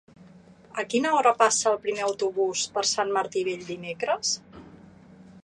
[0.83, 4.35] A quina hora passa el primer autobús per Sant Martí Vell dimecres?